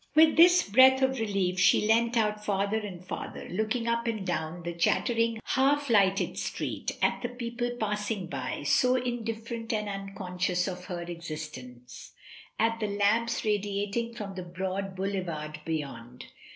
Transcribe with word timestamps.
With 0.15 0.35
this 0.35 0.67
breath 0.67 1.03
of 1.03 1.19
relief 1.19 1.59
she 1.59 1.85
leant 1.87 2.17
out 2.17 2.43
farther 2.43 2.79
and 2.79 3.05
farther, 3.07 3.47
looking 3.51 3.87
up 3.87 4.07
and 4.07 4.25
down 4.25 4.63
the 4.63 4.73
chattering, 4.73 5.39
half 5.43 5.91
lighted 5.91 6.39
street, 6.39 6.97
at 7.03 7.21
the 7.21 7.29
people 7.29 7.69
passing 7.79 8.25
by, 8.25 8.63
so 8.63 8.95
in 8.95 9.23
different 9.23 9.71
and 9.71 9.87
unconscious 9.87 10.67
of 10.67 10.85
her 10.85 11.01
existence, 11.03 12.13
at 12.57 12.79
the 12.79 12.87
lamps 12.87 13.45
radiating 13.45 14.15
from 14.15 14.33
the 14.33 14.41
broad 14.41 14.95
boulevard 14.95 15.59
beyond. 15.65 16.25